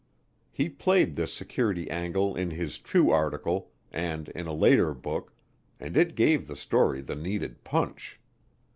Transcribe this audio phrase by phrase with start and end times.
[0.51, 5.31] He played this security angle in his True article and in a later book,
[5.79, 8.19] and it gave the story the needed punch.